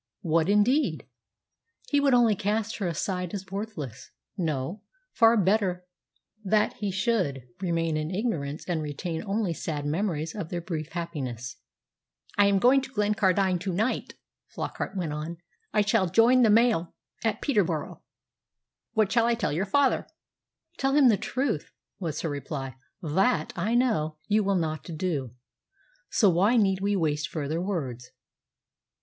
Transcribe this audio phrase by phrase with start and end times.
[0.21, 1.05] What indeed?
[1.89, 4.09] He would only cast her aside as worthless.
[4.35, 4.81] No.
[5.11, 5.85] Far better
[6.43, 11.57] that he should remain in ignorance and retain only sad memories of their brief happiness.
[12.35, 14.15] "I am going to Glencardine to night,"
[14.47, 15.37] Flockart went on.
[15.71, 18.01] "I shall join the mail at Peterborough.
[18.93, 20.07] What shall I tell your father?"
[20.79, 22.75] "Tell him the truth," was her reply.
[23.03, 25.35] "That, I know, you will not do.
[26.09, 28.09] So why need we waste further words?"